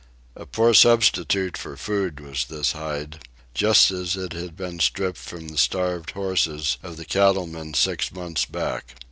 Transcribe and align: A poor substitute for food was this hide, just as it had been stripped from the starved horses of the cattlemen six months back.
A 0.35 0.47
poor 0.47 0.73
substitute 0.73 1.55
for 1.57 1.77
food 1.77 2.19
was 2.19 2.45
this 2.45 2.71
hide, 2.71 3.19
just 3.53 3.91
as 3.91 4.15
it 4.17 4.33
had 4.33 4.57
been 4.57 4.79
stripped 4.79 5.19
from 5.19 5.49
the 5.49 5.59
starved 5.59 6.09
horses 6.17 6.79
of 6.81 6.97
the 6.97 7.05
cattlemen 7.05 7.75
six 7.75 8.11
months 8.11 8.43
back. 8.45 8.95